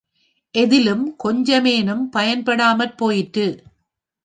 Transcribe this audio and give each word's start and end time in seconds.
எதிலும் 0.55 1.15
கொஞ்சமேனும் 1.23 2.09
பயன்படாமற் 2.15 2.97
போயிற்று. 2.97 3.47